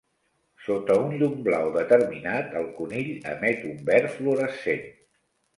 [0.67, 4.87] Sota un llum blau determinat, el conill emet un verd fluorescent.